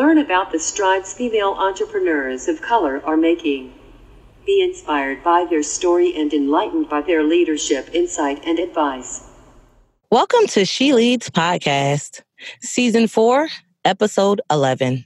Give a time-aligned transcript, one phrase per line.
[0.00, 3.74] Learn about the strides female entrepreneurs of color are making.
[4.46, 9.28] Be inspired by their story and enlightened by their leadership, insight, and advice.
[10.10, 12.22] Welcome to She Leads Podcast,
[12.62, 13.48] Season 4,
[13.84, 15.04] Episode 11.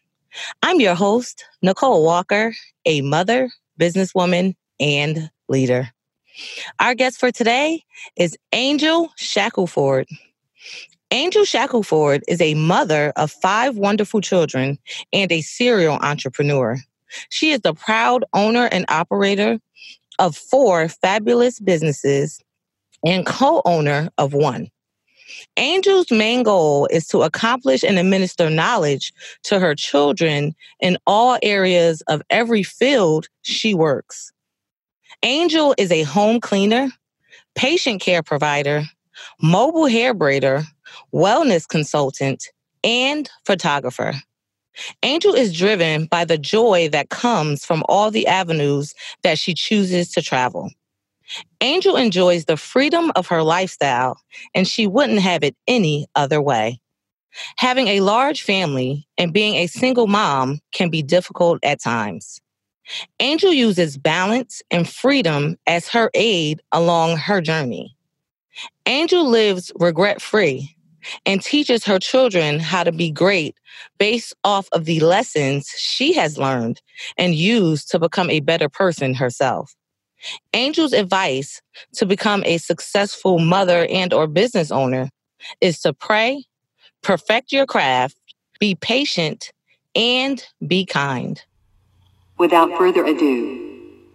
[0.63, 2.55] I'm your host, Nicole Walker,
[2.87, 3.51] a mother,
[3.81, 5.91] businesswoman, and leader.
[6.79, 7.83] Our guest for today
[8.15, 10.07] is Angel Shackelford.
[11.11, 14.79] Angel Shackelford is a mother of five wonderful children
[15.13, 16.77] and a serial entrepreneur.
[17.29, 19.59] She is the proud owner and operator
[20.19, 22.41] of four fabulous businesses
[23.05, 24.69] and co owner of one.
[25.57, 29.13] Angel's main goal is to accomplish and administer knowledge
[29.45, 34.33] to her children in all areas of every field she works.
[35.23, 36.89] Angel is a home cleaner,
[37.55, 38.83] patient care provider,
[39.41, 40.65] mobile hair braider,
[41.13, 42.49] wellness consultant,
[42.83, 44.15] and photographer.
[45.03, 50.11] Angel is driven by the joy that comes from all the avenues that she chooses
[50.13, 50.71] to travel.
[51.61, 54.21] Angel enjoys the freedom of her lifestyle,
[54.55, 56.81] and she wouldn't have it any other way.
[57.57, 62.41] Having a large family and being a single mom can be difficult at times.
[63.19, 67.97] Angel uses balance and freedom as her aid along her journey.
[68.87, 70.77] Angel lives regret free
[71.27, 73.57] and teaches her children how to be great
[73.99, 76.81] based off of the lessons she has learned
[77.17, 79.75] and used to become a better person herself.
[80.53, 81.61] Angel's advice
[81.95, 85.11] to become a successful mother and or business owner
[85.61, 86.45] is to pray,
[87.03, 88.17] perfect your craft,
[88.59, 89.53] be patient,
[89.95, 91.43] and be kind.
[92.39, 93.61] Without further ado,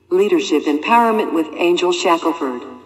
[0.10, 2.79] Leadership Empowerment with Angel Shackelford.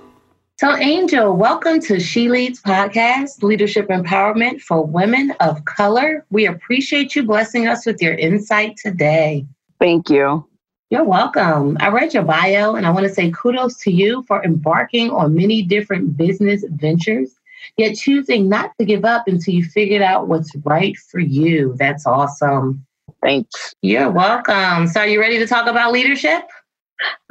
[0.60, 6.28] So, Angel, welcome to She Leads Podcast, Leadership Empowerment for Women of Color.
[6.30, 9.48] We appreciate you blessing us with your insight today.
[9.80, 10.46] Thank you.
[10.92, 11.76] You're welcome.
[11.80, 15.34] I read your bio and I want to say kudos to you for embarking on
[15.34, 17.32] many different business ventures,
[17.78, 21.74] yet choosing not to give up until you figured out what's right for you.
[21.80, 22.86] That's awesome.
[23.24, 23.74] Thanks.
[23.82, 24.86] You're welcome.
[24.86, 26.44] So, are you ready to talk about leadership?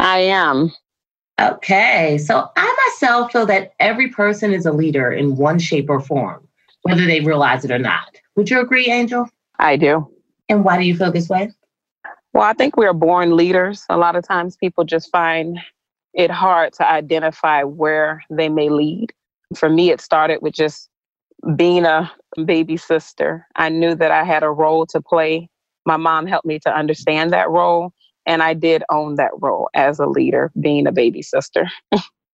[0.01, 0.73] I am.
[1.41, 6.01] Okay, so I myself feel that every person is a leader in one shape or
[6.01, 6.47] form,
[6.83, 8.17] whether they realize it or not.
[8.37, 9.29] Would you agree, Angel?
[9.59, 10.09] I do.
[10.49, 11.51] And why do you feel this way?
[12.33, 13.85] Well, I think we're born leaders.
[13.91, 15.59] A lot of times people just find
[16.15, 19.13] it hard to identify where they may lead.
[19.57, 20.89] For me, it started with just
[21.57, 22.11] being a
[22.45, 23.47] baby sister.
[23.57, 25.49] I knew that I had a role to play.
[25.85, 27.93] My mom helped me to understand that role.
[28.27, 31.71] And I did own that role as a leader, being a baby sister.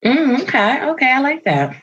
[0.04, 1.76] mm, okay, okay, I like that.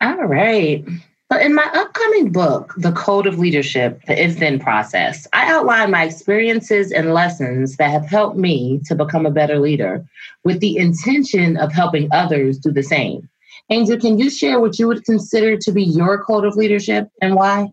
[0.00, 0.84] All right.
[1.32, 5.90] So, in my upcoming book, The Code of Leadership, the If Then Process, I outline
[5.90, 10.04] my experiences and lessons that have helped me to become a better leader
[10.44, 13.28] with the intention of helping others do the same.
[13.70, 17.34] Angel, can you share what you would consider to be your code of leadership and
[17.34, 17.70] why?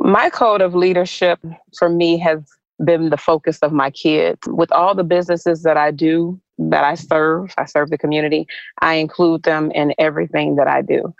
[0.00, 1.38] My code of leadership
[1.78, 2.40] for me has
[2.84, 4.40] been the focus of my kids.
[4.46, 8.46] With all the businesses that I do, that I serve, I serve the community,
[8.80, 11.14] I include them in everything that I do.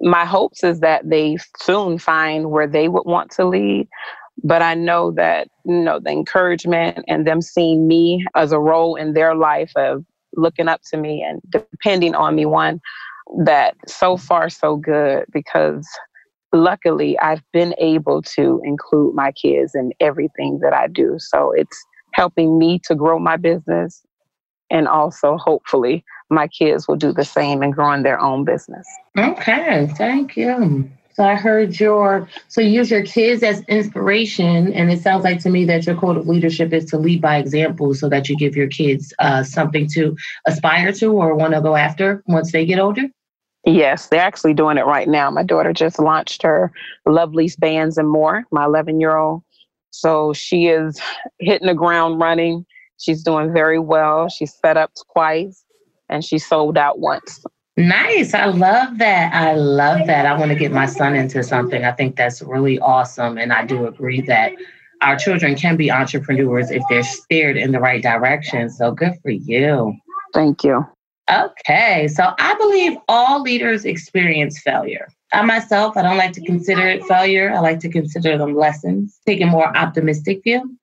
[0.00, 3.88] My hopes is that they soon find where they would want to lead.
[4.42, 8.96] But I know that, you know, the encouragement and them seeing me as a role
[8.96, 10.04] in their life of
[10.36, 12.80] looking up to me and depending on me, one,
[13.44, 15.86] that so far so good because
[16.54, 21.16] luckily I've been able to include my kids in everything that I do.
[21.18, 24.02] So it's helping me to grow my business
[24.70, 28.86] and also hopefully my kids will do the same and grow in their own business.
[29.18, 30.90] Okay, thank you.
[31.12, 35.38] So I heard your so you use your kids as inspiration, and it sounds like
[35.40, 38.36] to me that your code of leadership is to lead by example, so that you
[38.36, 40.16] give your kids uh, something to
[40.46, 43.04] aspire to or want to go after once they get older.
[43.66, 45.30] Yes, they're actually doing it right now.
[45.30, 46.70] My daughter just launched her
[47.06, 49.42] Lovely's Bands and More, my 11 year old.
[49.90, 51.00] So she is
[51.38, 52.66] hitting the ground running.
[52.98, 54.28] She's doing very well.
[54.28, 55.64] She's set up twice
[56.08, 57.44] and she sold out once.
[57.76, 58.34] Nice.
[58.34, 59.32] I love that.
[59.34, 60.26] I love that.
[60.26, 61.84] I want to get my son into something.
[61.84, 63.38] I think that's really awesome.
[63.38, 64.52] And I do agree that
[65.00, 68.70] our children can be entrepreneurs if they're steered in the right direction.
[68.70, 69.94] So good for you.
[70.32, 70.86] Thank you.
[71.30, 75.08] Okay, so I believe all leaders experience failure.
[75.32, 77.52] I myself, I don't like to consider it failure.
[77.52, 80.76] I like to consider them lessons, take a more optimistic view.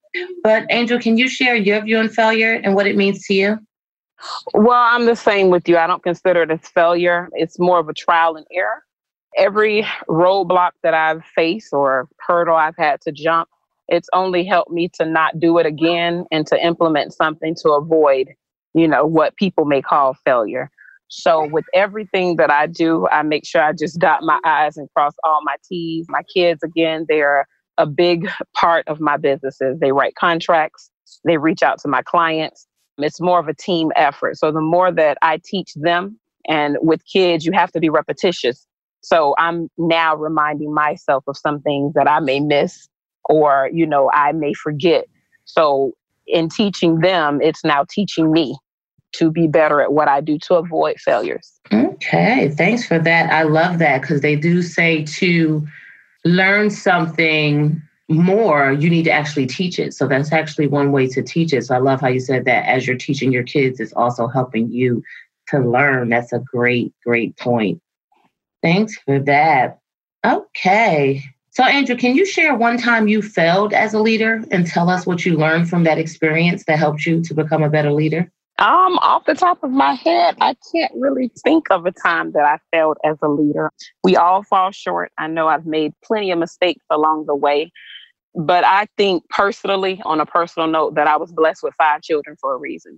[0.43, 3.59] But Angel, can you share your view on failure and what it means to you?
[4.53, 5.77] Well, I'm the same with you.
[5.77, 7.29] I don't consider it as failure.
[7.33, 8.83] It's more of a trial and error.
[9.37, 13.47] Every roadblock that I've faced or hurdle I've had to jump,
[13.87, 18.29] it's only helped me to not do it again and to implement something to avoid,
[18.73, 20.69] you know, what people may call failure.
[21.07, 24.87] So with everything that I do, I make sure I just dot my I's and
[24.95, 26.05] cross all my T's.
[26.07, 27.45] My kids, again, they're
[27.77, 29.77] a big part of my businesses.
[29.79, 30.89] They write contracts,
[31.25, 32.65] they reach out to my clients.
[32.97, 34.37] It's more of a team effort.
[34.37, 38.65] So the more that I teach them, and with kids, you have to be repetitious.
[39.01, 42.87] So I'm now reminding myself of some things that I may miss
[43.25, 45.05] or, you know, I may forget.
[45.45, 45.93] So
[46.27, 48.57] in teaching them, it's now teaching me
[49.13, 51.59] to be better at what I do to avoid failures.
[51.73, 53.31] Okay, thanks for that.
[53.31, 55.67] I love that because they do say to
[56.23, 59.93] learn something more, you need to actually teach it.
[59.93, 61.65] So that's actually one way to teach it.
[61.65, 64.71] So I love how you said that as you're teaching your kids, it's also helping
[64.71, 65.03] you
[65.47, 66.09] to learn.
[66.09, 67.81] That's a great, great point.
[68.61, 69.79] Thanks for that.
[70.25, 71.23] Okay.
[71.53, 75.05] So, Angel, can you share one time you failed as a leader and tell us
[75.05, 78.31] what you learned from that experience that helped you to become a better leader?
[78.57, 82.45] Um, off the top of my head, I can't really think of a time that
[82.45, 83.69] I failed as a leader.
[84.03, 85.11] We all fall short.
[85.17, 87.71] I know I've made plenty of mistakes along the way,
[88.33, 92.37] but I think personally, on a personal note, that I was blessed with five children
[92.39, 92.97] for a reason.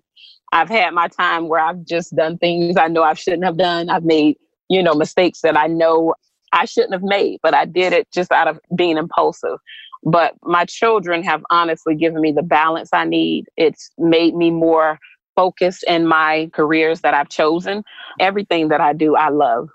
[0.51, 3.89] I've had my time where I've just done things I know I shouldn't have done.
[3.89, 4.37] I've made,
[4.69, 6.13] you know, mistakes that I know
[6.53, 9.57] I shouldn't have made, but I did it just out of being impulsive.
[10.03, 13.45] But my children have honestly given me the balance I need.
[13.57, 14.99] It's made me more
[15.35, 17.83] focused in my careers that I've chosen.
[18.19, 19.69] Everything that I do, I love.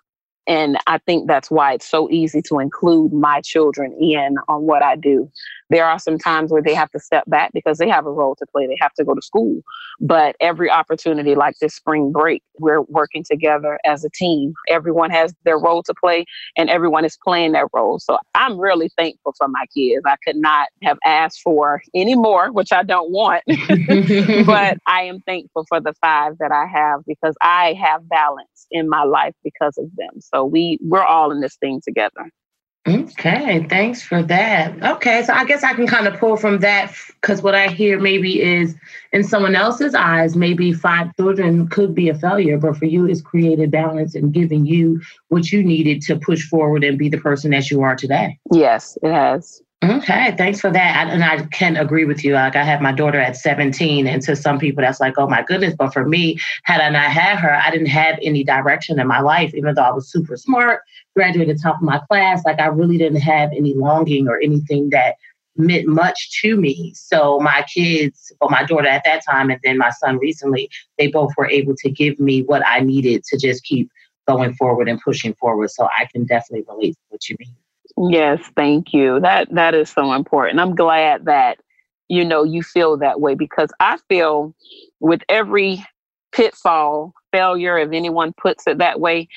[0.47, 4.83] And I think that's why it's so easy to include my children in on what
[4.83, 5.31] I do.
[5.71, 8.35] There are some times where they have to step back because they have a role
[8.37, 8.67] to play.
[8.67, 9.61] They have to go to school.
[10.01, 14.55] But every opportunity, like this spring break, we're working together as a team.
[14.69, 16.25] Everyone has their role to play
[16.57, 17.99] and everyone is playing their role.
[17.99, 20.03] So I'm really thankful for my kids.
[20.07, 23.43] I could not have asked for any more, which I don't want.
[24.47, 28.89] but I am thankful for the five that I have because I have balance in
[28.89, 30.21] my life because of them.
[30.21, 32.31] So we we're all in this thing together.
[32.87, 34.83] Okay, thanks for that.
[34.83, 38.01] Okay, so I guess I can kind of pull from that because what I hear
[38.01, 38.75] maybe is
[39.13, 43.21] in someone else's eyes, maybe five children could be a failure, but for you, it's
[43.21, 47.51] created balance and giving you what you needed to push forward and be the person
[47.51, 48.39] that you are today.
[48.53, 49.61] Yes, it has.
[49.85, 51.09] Okay, thanks for that.
[51.09, 52.35] and I can agree with you.
[52.35, 55.43] Like I had my daughter at 17, and to some people that's like, oh my
[55.43, 55.75] goodness.
[55.79, 59.21] But for me, had I not had her, I didn't have any direction in my
[59.21, 60.83] life, even though I was super smart,
[61.15, 62.45] graduated top of my class.
[62.45, 65.15] Like I really didn't have any longing or anything that
[65.57, 66.93] meant much to me.
[66.97, 71.07] So my kids, or my daughter at that time, and then my son recently, they
[71.07, 73.91] both were able to give me what I needed to just keep
[74.27, 75.71] going forward and pushing forward.
[75.71, 77.55] So I can definitely relate to what you mean.
[78.01, 79.21] Yes, thank you.
[79.21, 80.61] That that is so important.
[80.61, 81.59] I'm glad that
[82.09, 84.55] you know you feel that way because I feel
[85.01, 85.85] with every
[86.33, 89.29] pitfall, failure, if anyone puts it that way,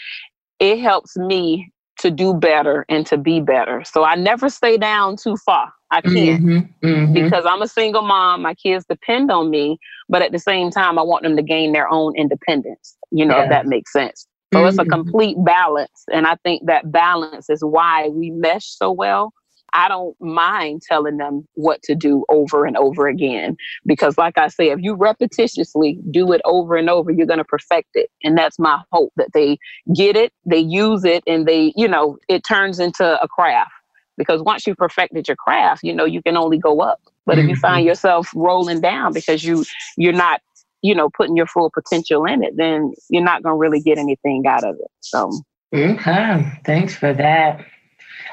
[0.60, 3.84] it helps me to do better and to be better.
[3.84, 5.72] So I never stay down too far.
[5.92, 7.14] I can't mm-hmm, mm-hmm.
[7.14, 8.42] because I'm a single mom.
[8.42, 9.78] My kids depend on me,
[10.08, 12.96] but at the same time, I want them to gain their own independence.
[13.12, 13.44] You know, yeah.
[13.44, 14.26] if that makes sense.
[14.54, 14.68] So mm-hmm.
[14.68, 14.92] it's a mm-hmm.
[14.92, 16.04] complete balance.
[16.12, 19.34] And I think that balance is why we mesh so well.
[19.74, 23.56] I don't mind telling them what to do over and over again.
[23.86, 27.46] Because, like I say, if you repetitiously do it over and over, you're going to
[27.46, 28.10] perfect it.
[28.24, 29.58] And that's my hope that they
[29.96, 33.72] get it, they use it, and they, you know, it turns into a craft.
[34.18, 37.00] Because once you perfected your craft, you know, you can only go up.
[37.26, 37.46] But mm-hmm.
[37.46, 37.88] if you find mm-hmm.
[37.88, 39.64] yourself rolling down because you
[39.96, 40.42] you're not
[40.82, 43.98] you know, putting your full potential in it, then you're not going to really get
[43.98, 44.92] anything out of it.
[45.02, 45.32] So,
[45.74, 46.60] okay.
[46.66, 47.66] Thanks for that.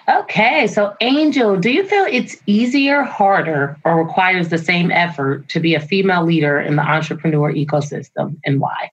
[0.09, 0.67] Okay.
[0.67, 5.75] So, Angel, do you feel it's easier, harder, or requires the same effort to be
[5.75, 8.91] a female leader in the entrepreneur ecosystem and why?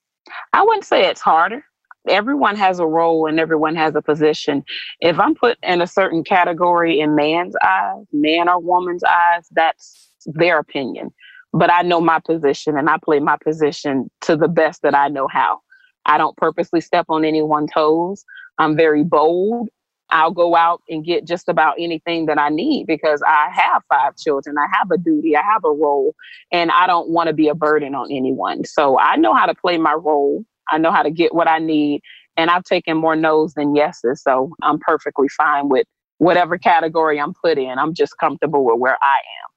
[0.51, 1.63] I wouldn't say it's harder.
[2.07, 4.63] Everyone has a role and everyone has a position.
[4.99, 10.11] If I'm put in a certain category in man's eyes, man or woman's eyes, that's
[10.25, 11.13] their opinion
[11.55, 15.07] but I know my position and I play my position to the best that I
[15.07, 15.61] know how.
[16.05, 18.25] I don't purposely step on anyone's toes.
[18.57, 19.69] I'm very bold.
[20.09, 24.17] I'll go out and get just about anything that I need because I have five
[24.17, 24.57] children.
[24.59, 26.13] I have a duty, I have a role,
[26.51, 28.65] and I don't want to be a burden on anyone.
[28.65, 30.43] So I know how to play my role.
[30.69, 32.01] I know how to get what I need.
[32.35, 34.21] And I've taken more no's than yeses.
[34.21, 37.79] So I'm perfectly fine with whatever category I'm put in.
[37.79, 39.54] I'm just comfortable with where I am.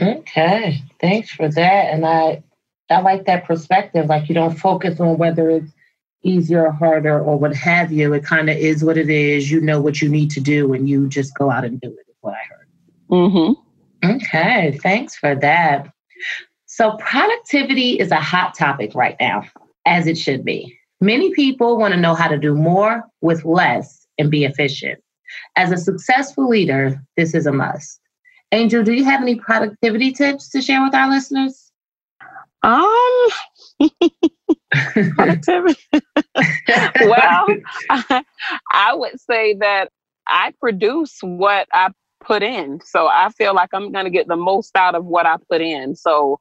[0.00, 1.92] Okay, thanks for that.
[1.92, 2.42] And I
[2.90, 4.06] I like that perspective.
[4.06, 5.72] Like you don't focus on whether it's
[6.22, 8.12] easier or harder or what have you.
[8.12, 9.50] It kind of is what it is.
[9.50, 12.06] You know what you need to do, and you just go out and do it.
[12.08, 12.68] Is what I heard.
[13.10, 14.10] Mm-hmm.
[14.10, 15.92] Okay, thanks for that.
[16.66, 19.44] So, productivity is a hot topic right now,
[19.86, 20.78] as it should be.
[21.00, 25.00] Many people want to know how to do more with less and be efficient.
[25.56, 28.00] As a successful leader, this is a must.
[28.52, 31.70] Angel, do you have any productivity tips to share with our listeners?
[32.62, 33.28] Um,
[35.14, 35.80] productivity.
[35.92, 37.46] well,
[37.90, 38.24] I,
[38.72, 39.90] I would say that
[40.26, 41.90] I produce what I
[42.24, 42.80] put in.
[42.84, 45.60] So I feel like I'm going to get the most out of what I put
[45.60, 45.94] in.
[45.94, 46.40] So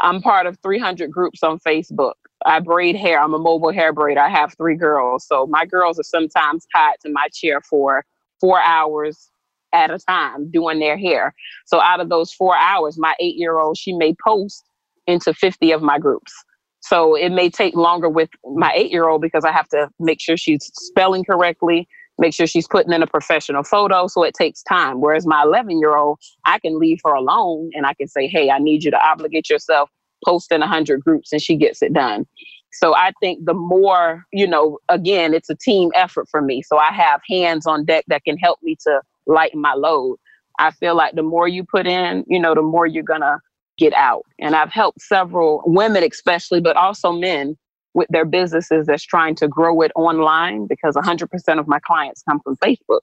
[0.00, 2.14] I'm part of 300 groups on Facebook.
[2.46, 3.20] I braid hair.
[3.20, 4.18] I'm a mobile hair braider.
[4.18, 5.26] I have three girls.
[5.26, 8.04] So my girls are sometimes tied to my chair for
[8.40, 9.30] four hours
[9.72, 11.34] at a time doing their hair.
[11.66, 14.64] So out of those four hours, my eight year old, she may post
[15.06, 16.32] into 50 of my groups.
[16.80, 20.20] So it may take longer with my eight year old because I have to make
[20.20, 24.06] sure she's spelling correctly, make sure she's putting in a professional photo.
[24.06, 25.00] So it takes time.
[25.00, 28.50] Whereas my 11 year old, I can leave her alone and I can say, hey,
[28.50, 29.90] I need you to obligate yourself,
[30.24, 32.26] post in 100 groups, and she gets it done.
[32.72, 36.62] So I think the more, you know, again, it's a team effort for me.
[36.62, 40.18] So I have hands on deck that can help me to lighten my load.
[40.58, 43.38] I feel like the more you put in, you know, the more you're going to
[43.78, 44.24] get out.
[44.40, 47.56] And I've helped several women, especially, but also men
[47.94, 52.40] with their businesses that's trying to grow it online because 100% of my clients come
[52.40, 53.00] from Facebook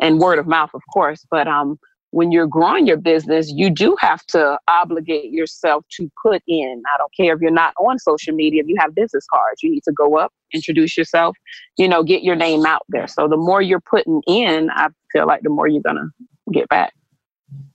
[0.00, 1.24] and word of mouth, of course.
[1.30, 1.78] But um,
[2.12, 6.82] when you're growing your business, you do have to obligate yourself to put in.
[6.94, 9.70] I don't care if you're not on social media, if you have business cards, you
[9.70, 11.36] need to go up, introduce yourself,
[11.76, 13.08] you know, get your name out there.
[13.08, 16.68] So the more you're putting in, I feel like the more you're going to get
[16.68, 16.92] back.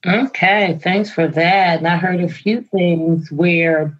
[0.06, 1.80] Okay, thanks for that.
[1.80, 3.98] And I heard a few things where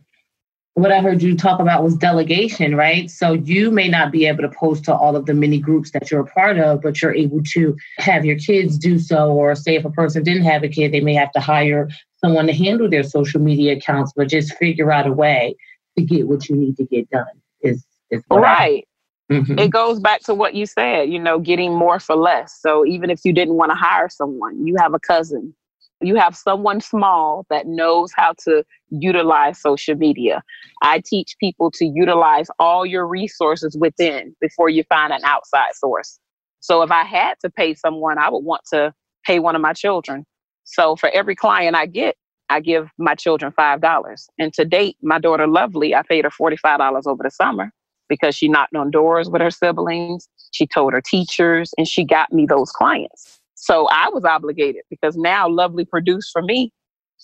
[0.76, 3.10] what I heard you talk about was delegation, right?
[3.10, 6.10] So you may not be able to post to all of the many groups that
[6.10, 9.32] you're a part of, but you're able to have your kids do so.
[9.32, 12.48] Or say if a person didn't have a kid, they may have to hire someone
[12.48, 15.56] to handle their social media accounts, but just figure out a way
[15.98, 17.26] to get what you need to get done.
[17.62, 18.88] Is is right.
[19.34, 19.60] Mm-hmm.
[19.60, 22.60] It goes back to what you said, you know, getting more for less.
[22.62, 25.56] So even if you didn't want to hire someone, you have a cousin,
[26.02, 30.44] you have someone small that knows how to utilize social media.
[30.82, 36.20] I teach people to utilize all your resources within before you find an outside source.
[36.60, 38.94] So if I had to pay someone, I would want to
[39.26, 40.26] pay one of my children.
[40.66, 42.16] So for every client I get,
[42.50, 44.28] I give my children $5.
[44.38, 47.72] And to date, my daughter Lovely, I paid her $45 over the summer
[48.14, 50.30] because she knocked on doors with her siblings.
[50.52, 53.40] She told her teachers and she got me those clients.
[53.56, 56.72] So I was obligated because now Lovely produced for me.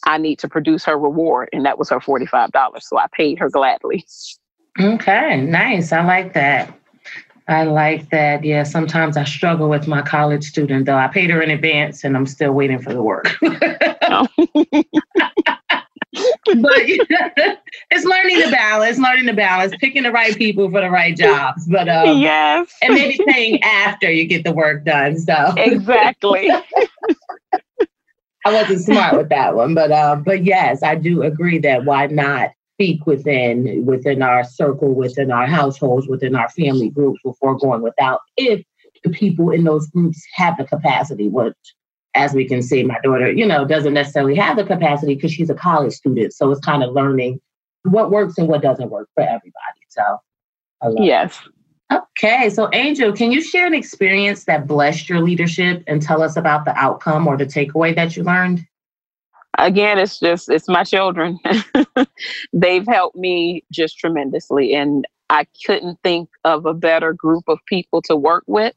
[0.05, 2.51] I need to produce her reward, and that was her $45.
[2.81, 4.05] So I paid her gladly.
[4.79, 5.91] Okay, nice.
[5.91, 6.73] I like that.
[7.49, 8.43] I like that.
[8.43, 10.95] Yeah, sometimes I struggle with my college student, though.
[10.95, 13.35] I paid her in advance and I'm still waiting for the work.
[14.03, 14.27] oh.
[16.55, 16.71] but
[17.91, 21.67] it's learning the balance, learning the balance, picking the right people for the right jobs.
[21.67, 25.17] But um, yes, and maybe paying after you get the work done.
[25.19, 26.49] So exactly.
[28.45, 32.07] I wasn't smart with that one, but um, but yes, I do agree that why
[32.07, 37.81] not speak within within our circle, within our households, within our family groups before going
[37.81, 38.63] without if
[39.03, 41.55] the people in those groups have the capacity, which
[42.19, 45.49] as we can see, my daughter, you know, doesn't necessarily have the capacity because she's
[45.49, 46.33] a college student.
[46.33, 47.39] So it's kind of learning
[47.83, 49.53] what works and what doesn't work for everybody.
[49.87, 50.03] So,
[50.97, 51.39] yes.
[51.91, 52.01] It.
[52.21, 52.49] Okay.
[52.49, 56.65] So, Angel, can you share an experience that blessed your leadership and tell us about
[56.65, 58.67] the outcome or the takeaway that you learned?
[59.57, 61.39] Again, it's just, it's my children.
[62.53, 64.75] They've helped me just tremendously.
[64.75, 68.73] And I couldn't think of a better group of people to work with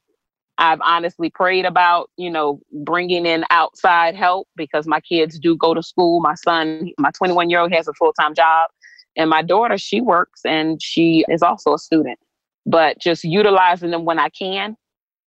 [0.63, 5.75] I've honestly prayed about, you know, bringing in outside help because my kids do go
[5.75, 6.21] to school.
[6.21, 8.71] My son, my 21 year old, has a full time job.
[9.17, 12.21] And my daughter, she works and she is also a student.
[12.65, 14.77] But just utilizing them when I can.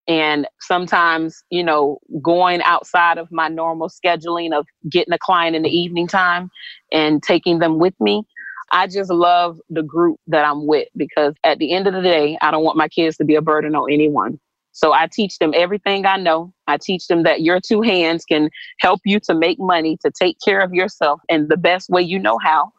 [0.07, 5.63] And sometimes, you know, going outside of my normal scheduling of getting a client in
[5.63, 6.49] the evening time
[6.93, 8.23] and taking them with me.
[8.71, 12.37] I just love the group that I'm with because at the end of the day,
[12.41, 14.39] I don't want my kids to be a burden on anyone.
[14.75, 16.53] So I teach them everything I know.
[16.67, 20.37] I teach them that your two hands can help you to make money, to take
[20.43, 22.73] care of yourself in the best way you know how.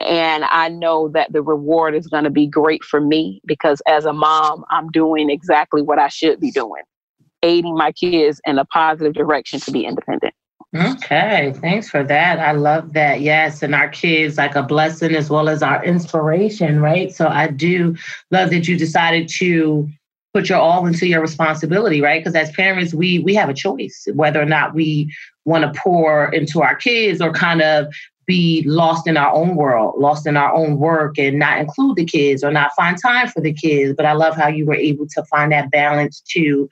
[0.00, 4.04] And I know that the reward is going to be great for me because as
[4.04, 6.82] a mom, I'm doing exactly what I should be doing,
[7.44, 10.34] aiding my kids in a positive direction to be independent.
[10.76, 12.40] Okay, thanks for that.
[12.40, 13.20] I love that.
[13.20, 17.14] Yes, and our kids like a blessing as well as our inspiration, right?
[17.14, 17.96] So I do
[18.32, 19.88] love that you decided to
[20.38, 22.22] put your all into your responsibility, right?
[22.22, 25.12] Because as parents, we we have a choice whether or not we
[25.44, 27.92] want to pour into our kids or kind of
[28.24, 32.04] be lost in our own world, lost in our own work, and not include the
[32.04, 33.94] kids or not find time for the kids.
[33.96, 36.68] But I love how you were able to find that balance to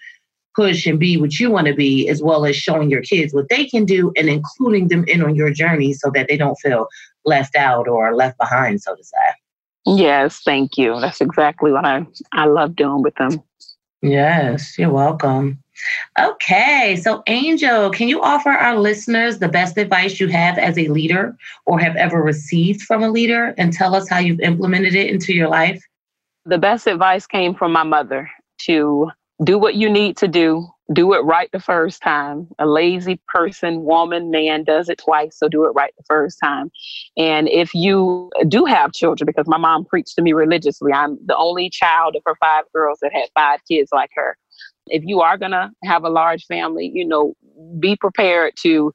[0.55, 3.49] push and be what you want to be, as well as showing your kids what
[3.49, 6.87] they can do and including them in on your journey so that they don't feel
[7.25, 9.35] left out or left behind, so to say.
[9.87, 11.01] Yes, thank you.
[11.01, 13.43] That's exactly what I, I love doing with them.
[14.07, 15.63] Yes, you're welcome.
[16.19, 20.89] Okay, so Angel, can you offer our listeners the best advice you have as a
[20.89, 21.37] leader
[21.67, 25.35] or have ever received from a leader and tell us how you've implemented it into
[25.35, 25.83] your life?
[26.45, 29.11] The best advice came from my mother to
[29.43, 32.49] do what you need to do, do it right the first time.
[32.59, 36.71] A lazy person, woman, man does it twice, so do it right the first time.
[37.17, 41.37] And if you do have children, because my mom preached to me religiously, I'm the
[41.37, 44.37] only child of her five girls that had five kids like her.
[44.87, 47.35] If you are going to have a large family, you know,
[47.81, 48.93] be prepared to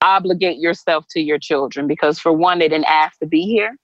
[0.00, 3.76] obligate yourself to your children because for one they didn't ask to be here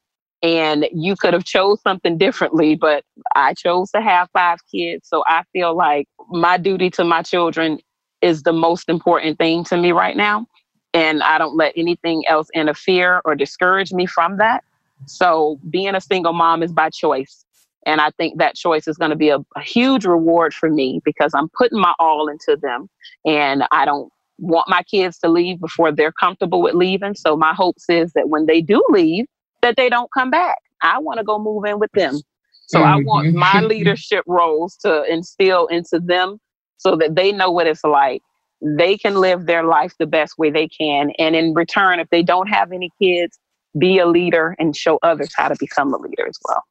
[0.44, 3.02] and you could have chose something differently but
[3.34, 7.78] i chose to have five kids so i feel like my duty to my children
[8.20, 10.46] is the most important thing to me right now
[10.92, 14.62] and i don't let anything else interfere or discourage me from that
[15.06, 17.44] so being a single mom is by choice
[17.86, 21.00] and I think that choice is going to be a, a, huge reward for me
[21.04, 22.88] because I'm putting my all into them.
[23.26, 27.14] And I don't want my kids to leave before they're comfortable with leaving.
[27.14, 29.26] So my hopes is that when they do leave,
[29.64, 30.58] that they don't come back.
[30.82, 32.20] I want to go move in with them.
[32.66, 32.88] So mm-hmm.
[32.88, 36.38] I want my leadership roles to instill into them
[36.76, 38.22] so that they know what it's like.
[38.60, 41.12] They can live their life the best way they can.
[41.18, 43.38] And in return, if they don't have any kids,
[43.78, 46.62] be a leader and show others how to become a leader as well.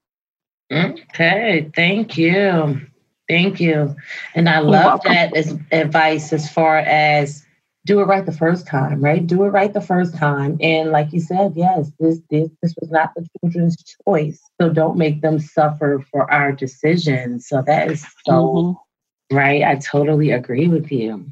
[0.72, 2.80] Okay, thank you.
[3.28, 3.96] Thank you.
[4.36, 7.44] And I love that as advice as far as
[7.86, 9.26] do it right the first time, right?
[9.26, 10.58] Do it right the first time.
[10.62, 13.76] And like you said, yes, this this this was not the children's
[14.06, 14.42] choice.
[14.60, 17.48] So don't make them suffer for our decisions.
[17.48, 19.36] So that is so mm-hmm.
[19.36, 19.64] right.
[19.64, 21.26] I totally agree with you.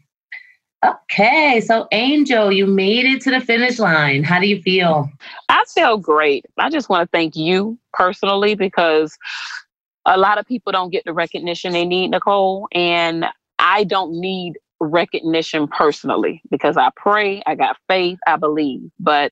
[0.83, 4.23] Okay, so Angel, you made it to the finish line.
[4.23, 5.11] How do you feel?
[5.47, 6.45] I feel great.
[6.57, 9.15] I just want to thank you personally because
[10.05, 12.67] a lot of people don't get the recognition they need, Nicole.
[12.71, 13.27] And
[13.59, 18.81] I don't need recognition personally because I pray, I got faith, I believe.
[18.99, 19.31] But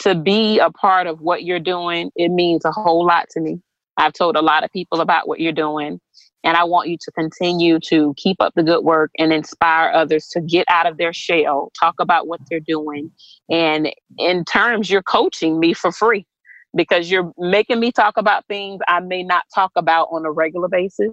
[0.00, 3.60] to be a part of what you're doing, it means a whole lot to me.
[3.96, 6.00] I've told a lot of people about what you're doing.
[6.42, 10.26] And I want you to continue to keep up the good work and inspire others
[10.28, 13.10] to get out of their shell, talk about what they're doing.
[13.50, 16.26] And in terms, you're coaching me for free
[16.74, 20.68] because you're making me talk about things I may not talk about on a regular
[20.68, 21.10] basis.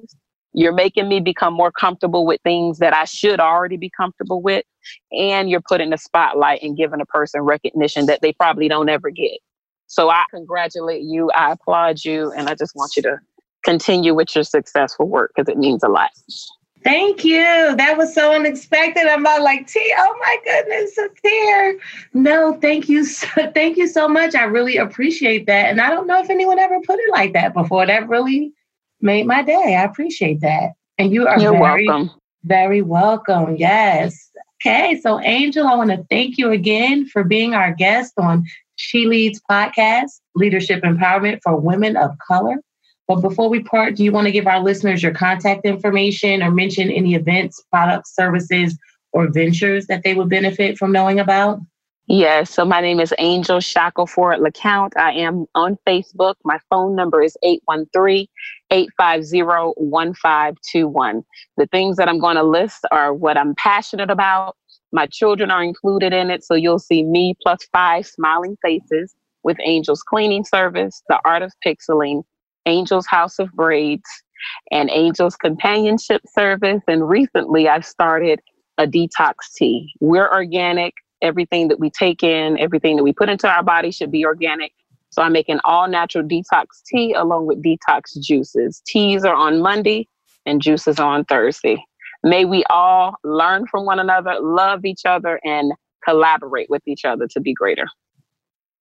[0.58, 4.66] You're making me become more comfortable with things that I should already be comfortable with.
[5.12, 9.12] And you're putting a spotlight and giving a person recognition that they probably don't ever
[9.12, 9.38] get.
[9.86, 11.30] So I congratulate you.
[11.30, 12.32] I applaud you.
[12.32, 13.20] And I just want you to
[13.64, 16.10] continue with your successful work because it means a lot.
[16.84, 17.44] Thank you.
[17.76, 19.06] That was so unexpected.
[19.06, 21.80] I'm not like, T, oh my goodness, it's here.
[22.16, 23.06] No, thank you.
[23.06, 24.34] So, thank you so much.
[24.34, 25.70] I really appreciate that.
[25.70, 27.86] And I don't know if anyone ever put it like that before.
[27.86, 28.54] That really
[29.02, 29.76] made my day.
[29.76, 30.72] I appreciate that.
[30.98, 32.12] And you are You're very, welcome.
[32.44, 33.56] very welcome.
[33.56, 34.32] Yes.
[34.62, 35.00] Okay.
[35.02, 39.40] So, Angel, I want to thank you again for being our guest on She Leads
[39.50, 42.56] podcast, Leadership Empowerment for Women of Color.
[43.08, 46.52] But before we part, do you want to give our listeners your contact information or
[46.52, 48.78] mention any events, products, services,
[49.14, 51.60] or ventures that they would benefit from knowing about?
[52.10, 52.52] Yes.
[52.52, 54.94] So my name is Angel Shackelford LeCount.
[54.96, 56.36] I am on Facebook.
[56.46, 57.36] My phone number is
[58.72, 61.24] 813-850-1521.
[61.58, 64.56] The things that I'm going to list are what I'm passionate about.
[64.94, 66.46] My children are included in it.
[66.46, 71.52] So you'll see me plus five smiling faces with Angel's Cleaning Service, The Art of
[71.66, 72.24] Pixeling,
[72.66, 74.10] Angel's House of Braids
[74.72, 76.84] and Angel's Companionship Service.
[76.88, 78.40] And recently I've started
[78.78, 79.94] a detox tea.
[80.00, 80.94] We're organic.
[81.22, 84.72] Everything that we take in, everything that we put into our body should be organic.
[85.10, 88.82] So I'm making all natural detox tea along with detox juices.
[88.86, 90.08] Teas are on Monday
[90.46, 91.84] and juices on Thursday.
[92.24, 97.28] May we all learn from one another, love each other, and collaborate with each other
[97.28, 97.88] to be greater.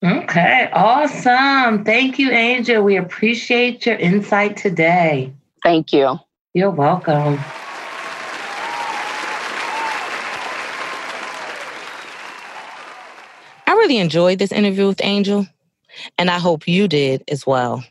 [0.04, 1.84] Okay, awesome.
[1.84, 2.82] Thank you, Angel.
[2.82, 5.32] We appreciate your insight today.
[5.64, 6.18] Thank you.
[6.54, 7.38] You're welcome.
[13.86, 15.46] Really enjoyed this interview with Angel,
[16.18, 17.84] and I hope you did as well.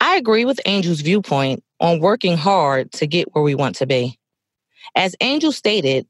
[0.00, 4.18] I agree with Angel's viewpoint on working hard to get where we want to be.
[4.94, 6.06] As Angel stated,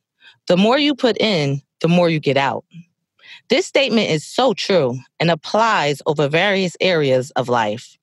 [0.46, 2.64] the more you put in, the more you get out.
[3.48, 7.98] This statement is so true and applies over various areas of life,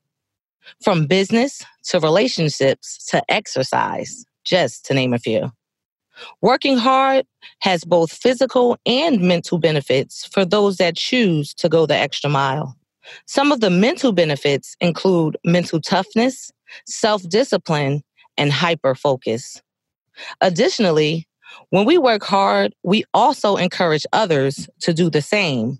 [0.83, 5.49] from business to relationships to exercise, just to name a few.
[6.41, 7.25] Working hard
[7.59, 12.75] has both physical and mental benefits for those that choose to go the extra mile.
[13.25, 16.51] Some of the mental benefits include mental toughness,
[16.85, 18.03] self discipline,
[18.37, 19.61] and hyper focus.
[20.41, 21.27] Additionally,
[21.69, 25.79] when we work hard, we also encourage others to do the same,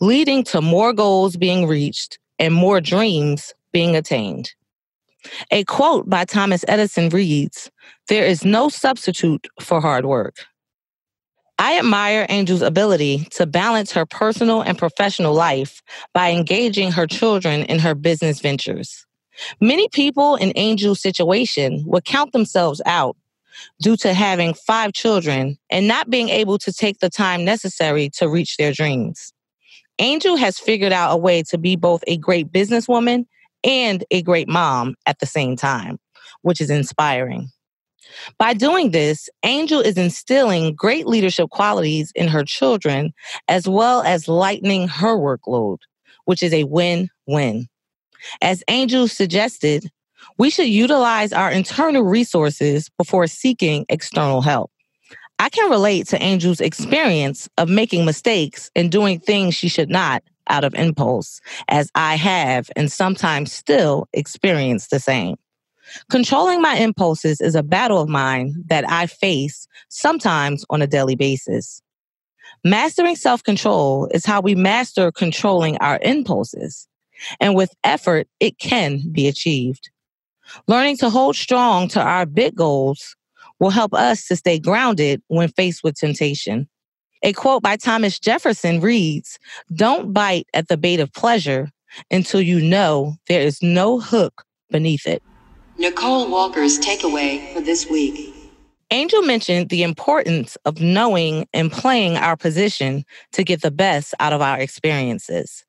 [0.00, 4.52] leading to more goals being reached and more dreams being attained.
[5.50, 7.70] A quote by Thomas Edison reads
[8.08, 10.36] There is no substitute for hard work.
[11.58, 15.80] I admire Angel's ability to balance her personal and professional life
[16.12, 19.06] by engaging her children in her business ventures.
[19.60, 23.16] Many people in Angel's situation would count themselves out
[23.80, 28.28] due to having five children and not being able to take the time necessary to
[28.28, 29.32] reach their dreams.
[29.98, 33.26] Angel has figured out a way to be both a great businesswoman
[33.64, 35.98] and a great mom at the same time,
[36.42, 37.50] which is inspiring.
[38.38, 43.12] By doing this, Angel is instilling great leadership qualities in her children
[43.48, 45.78] as well as lightening her workload,
[46.24, 47.68] which is a win win.
[48.40, 49.90] As Angel suggested,
[50.38, 54.70] we should utilize our internal resources before seeking external help.
[55.38, 60.22] I can relate to Angel's experience of making mistakes and doing things she should not
[60.48, 65.36] out of impulse, as I have and sometimes still experience the same.
[66.10, 71.16] Controlling my impulses is a battle of mine that I face sometimes on a daily
[71.16, 71.82] basis.
[72.64, 76.86] Mastering self control is how we master controlling our impulses.
[77.40, 79.90] And with effort, it can be achieved.
[80.66, 83.16] Learning to hold strong to our big goals
[83.58, 86.68] will help us to stay grounded when faced with temptation.
[87.24, 89.38] A quote by Thomas Jefferson reads
[89.74, 91.70] Don't bite at the bait of pleasure
[92.10, 95.22] until you know there is no hook beneath it.
[95.78, 98.34] Nicole Walker's takeaway for this week.
[98.90, 104.32] Angel mentioned the importance of knowing and playing our position to get the best out
[104.32, 105.64] of our experiences.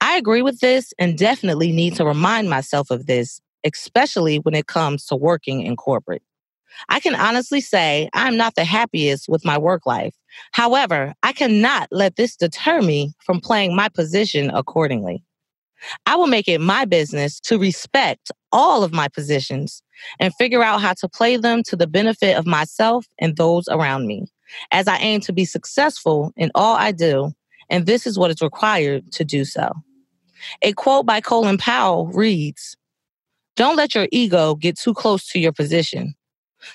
[0.00, 4.66] I agree with this and definitely need to remind myself of this, especially when it
[4.66, 6.22] comes to working in corporate.
[6.88, 10.14] I can honestly say I'm not the happiest with my work life.
[10.52, 15.24] However, I cannot let this deter me from playing my position accordingly.
[16.06, 19.82] I will make it my business to respect all of my positions
[20.18, 24.06] and figure out how to play them to the benefit of myself and those around
[24.06, 24.26] me,
[24.70, 27.32] as I aim to be successful in all I do,
[27.70, 29.72] and this is what is required to do so.
[30.62, 32.76] A quote by Colin Powell reads
[33.56, 36.14] Don't let your ego get too close to your position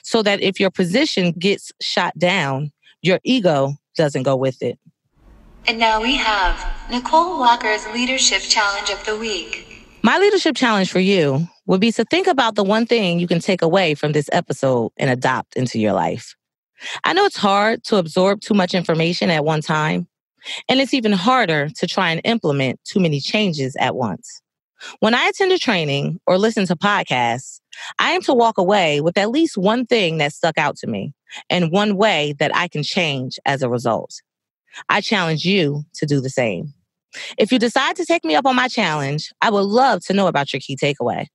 [0.04, 2.72] so that if your position gets shot down,
[3.02, 4.78] your ego doesn't go with it.
[5.68, 9.66] And now we have Nicole Walker's Leadership Challenge of the Week.
[10.02, 13.40] My leadership challenge for you would be to think about the one thing you can
[13.40, 16.36] take away from this episode and adopt into your life.
[17.04, 20.08] I know it's hard to absorb too much information at one time,
[20.70, 24.42] and it's even harder to try and implement too many changes at once.
[25.00, 27.59] When I attend a training or listen to podcasts,
[28.00, 31.14] I am to walk away with at least one thing that stuck out to me
[31.50, 34.22] and one way that I can change as a result.
[34.88, 36.74] I challenge you to do the same.
[37.38, 40.28] If you decide to take me up on my challenge, I would love to know
[40.28, 41.26] about your key takeaway.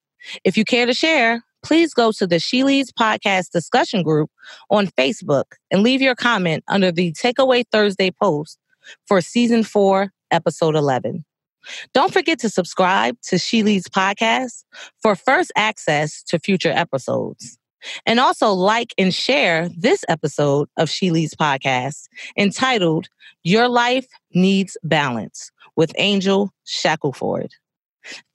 [0.45, 4.31] If you care to share, please go to the She Leads podcast discussion group
[4.71, 8.59] on Facebook and leave your comment under the Takeaway Thursday post
[9.07, 11.25] for season four, episode 11.
[11.93, 14.65] Don't forget to subscribe to She Leads Podcast
[15.03, 17.59] for first access to future episodes.
[18.07, 22.05] And also like and share this episode of She Leads Podcast
[22.37, 23.09] entitled
[23.43, 27.53] Your Life Needs Balance with Angel Shackelford.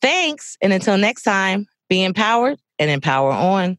[0.02, 0.58] Thanks.
[0.62, 3.78] And until next time, be empowered and empower on.